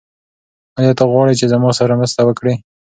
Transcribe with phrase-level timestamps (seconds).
[0.79, 2.53] آیا ته غواړې چې زما سره مرسته وکړې؟